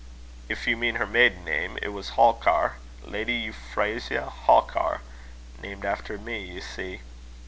"If 0.49 0.65
you 0.65 0.77
mean 0.77 0.95
her 0.95 1.05
maiden 1.05 1.45
name, 1.45 1.77
it 1.79 1.89
was 1.89 2.13
Halkar 2.17 2.77
Lady 3.03 3.35
Euphrasia 3.35 4.33
Halkar 4.47 5.01
named 5.61 5.85
after 5.85 6.17
me, 6.17 6.41
you 6.43 6.59
see. 6.61 7.01